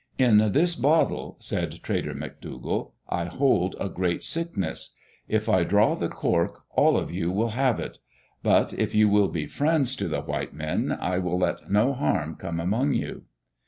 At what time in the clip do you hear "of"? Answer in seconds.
6.97-7.11